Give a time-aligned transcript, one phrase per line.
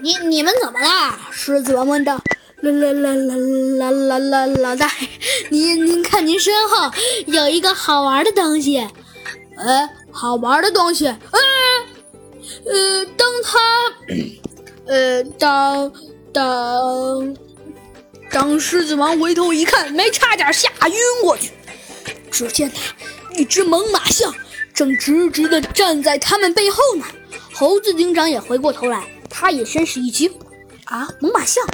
[0.00, 1.18] 你你们怎么了？
[1.30, 2.20] 狮子王问道。
[2.60, 4.46] 啦啦啦啦啦啦啦！
[4.46, 4.90] 老大，
[5.48, 6.90] 您您看，您身后
[7.26, 8.78] 有一个好玩的东西。
[9.56, 11.06] 呃，好玩的东西。
[11.06, 11.16] 呃，
[12.66, 13.58] 呃，当他，
[14.86, 15.92] 呃，当
[16.32, 17.36] 当
[18.32, 21.52] 当狮子王回头一看，没差点吓晕过去。
[22.28, 24.34] 只见他一只猛犸象
[24.74, 27.04] 正直直地站在他们背后呢。
[27.54, 29.04] 猴子警长也回过头来，
[29.40, 30.28] 他也先是一惊。
[30.86, 31.64] 啊，猛犸象！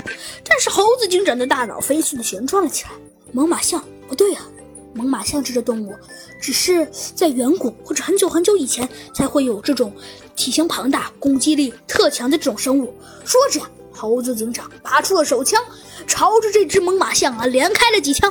[0.44, 2.90] 但是猴子警长的大脑飞速的旋转了起来。
[3.32, 4.46] 猛犸象不对啊，
[4.92, 5.94] 猛犸象这个动物，
[6.38, 9.90] 只是在远古或者很久很久以前才会有这种
[10.36, 12.92] 体型庞大、攻击力特强的这种生物。
[13.24, 15.62] 说着，猴子警长拔出了手枪，
[16.06, 18.30] 朝着这只猛犸象啊连开了几枪。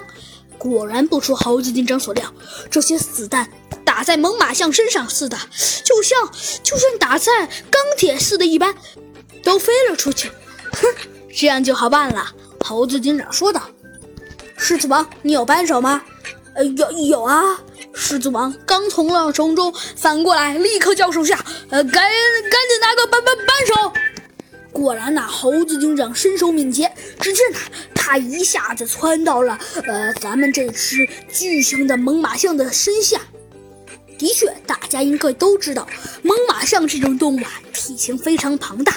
[0.60, 2.32] 果然不出猴子警长所料，
[2.70, 3.50] 这些子弹
[3.84, 5.38] 打在猛犸象身上似的，
[5.84, 6.30] 就像
[6.62, 8.74] 就像打在钢铁似的一般，
[9.44, 10.30] 都飞了出去。
[10.72, 10.88] 哼，
[11.36, 12.34] 这样就好办了。
[12.62, 13.62] 猴子警长说道
[14.58, 16.02] ：“狮子王，你有扳手吗
[16.56, 17.60] ？”“呃，有有啊。”
[17.94, 21.38] 狮子王刚从浪丛中翻过来，立刻叫手下
[21.70, 23.94] ：“呃，赶赶紧拿个扳扳扳手！”
[24.74, 33.20] 果然呐，猴子警长身手敏捷，只见他他一下子窜到了呃咱们这只巨型的猛犸象的身下。
[34.18, 35.88] 的确，大家应该都知道，
[36.24, 38.94] 猛犸象这种动物啊，体型非常庞大。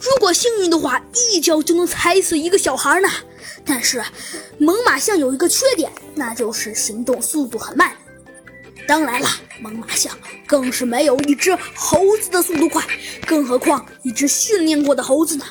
[0.00, 0.98] 如果幸运的话，
[1.30, 3.08] 一脚就能踩死一个小孩呢。
[3.64, 4.02] 但是，
[4.58, 7.92] 猛犸象有一个缺点，那就是行动速度很慢。
[8.88, 9.28] 当然了，
[9.60, 10.16] 猛犸象
[10.46, 12.82] 更是没有一只猴子的速度快，
[13.26, 15.44] 更何况一只训练过的猴子呢？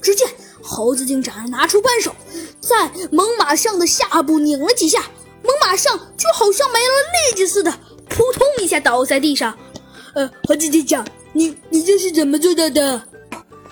[0.00, 0.28] 只见
[0.62, 2.14] 猴子警长拿出扳手，
[2.60, 5.00] 在猛犸象的下部拧了几下，
[5.42, 7.70] 猛犸象就好像没了力气似的，
[8.08, 9.58] 扑通一下倒在地上。
[10.14, 13.02] 呃，猴子警长，你你这是怎么做到的？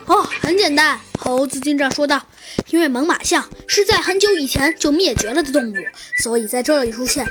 [0.06, 2.22] 哦，很简单，猴子警长说道。
[2.70, 5.74] 因为猛犸象是在很久以前就灭绝了的动物，
[6.18, 7.26] 所以在这里出现，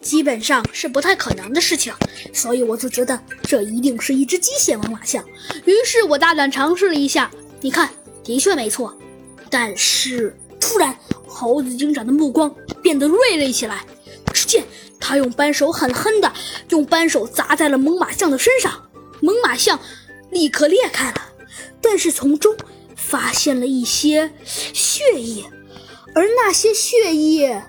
[0.00, 1.92] 基本上是不太可能的事情。
[2.32, 5.24] 所以我就觉得这一定是一只机械猛犸象。
[5.64, 7.30] 于是我大胆尝试了一下，
[7.60, 7.88] 你看，
[8.22, 8.94] 的确没错。
[9.48, 10.96] 但是突然，
[11.26, 13.84] 猴子警长的目光变得锐利起来。
[14.32, 14.64] 只见
[14.98, 16.32] 他用扳手狠狠地
[16.70, 18.72] 用扳手砸在了猛犸象的身上，
[19.24, 19.80] 猛犸象
[20.30, 21.14] 立刻裂开了。
[21.80, 22.54] 但是从中
[22.94, 25.44] 发现了一些血液，
[26.14, 27.62] 而那些血液，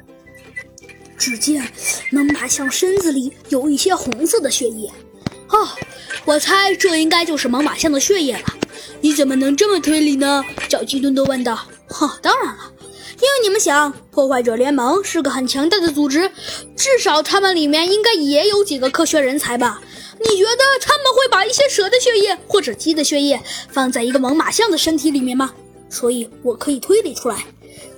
[1.17, 1.71] 只见
[2.11, 4.91] 猛犸象身子里有一些红色的血液。
[5.49, 5.69] 哦，
[6.25, 8.45] 我猜这应该就是猛犸象的血液了。
[9.01, 10.43] 你怎么能这么推理呢？
[10.69, 11.55] 小鸡墩墩问道。
[11.87, 16.31] 哈，当然了，因为你们想，破坏者联盟是个很强大的组织，
[16.75, 19.81] 至少他们里面应该也有几个科学人才吧。
[20.35, 25.53] 你觉得他们会把一些蛇的血液或者鸡的血液放在一个猛犸象的身体里面吗？
[25.89, 27.45] 所以我可以推理出来，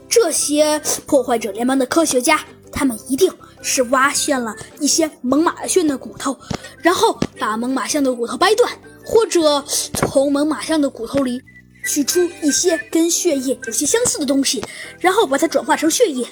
[0.07, 3.33] 这些破坏者联盟的科学家，他们一定
[3.63, 6.37] 是挖现了一些猛犸象的骨头，
[6.77, 8.71] 然后把猛犸象的骨头掰断，
[9.03, 9.65] 或者
[9.95, 11.41] 从猛犸象的骨头里
[11.87, 14.63] 取出一些跟血液有些相似的东西，
[14.99, 16.27] 然后把它转化成血液。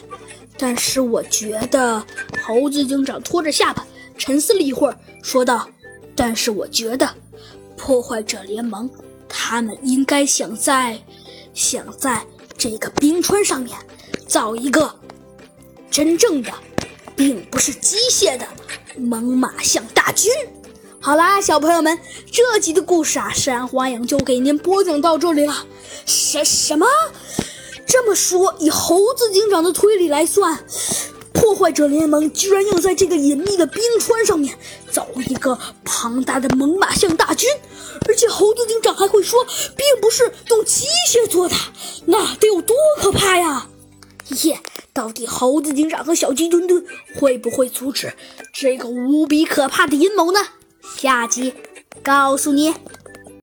[0.55, 2.05] 但是我觉得，
[2.43, 3.83] 猴子警长拖着下巴
[4.19, 5.67] 沉思了一会儿，说道。
[6.15, 7.09] 但是我觉得，
[7.75, 8.89] 破坏者联盟
[9.27, 10.99] 他们应该想在
[11.53, 12.25] 想在
[12.57, 13.77] 这个冰川上面
[14.27, 14.93] 造一个
[15.91, 16.51] 真正的，
[17.15, 18.47] 并不是机械的
[18.97, 20.31] 猛犸象大军。
[20.99, 21.99] 好啦，小朋友们，
[22.31, 25.65] 这集的故事啊，山花影就给您播讲到这里了。
[26.05, 26.87] 什什么？
[27.85, 30.65] 这么说，以猴子警长的推理来算？
[31.35, 34.57] 破坏者联盟居然要在这个隐秘的冰川上面
[34.89, 37.49] 造一个庞大的猛犸象大军，
[38.07, 41.55] 而且猴子警长还会说，并不是用机械做的，
[42.05, 43.67] 那得有多可怕呀！
[44.43, 44.59] 耶，
[44.93, 46.83] 到底猴子警长和小鸡墩墩
[47.19, 48.13] 会不会阻止
[48.53, 50.39] 这个无比可怕的阴谋呢？
[50.97, 51.53] 下集
[52.01, 52.73] 告诉你。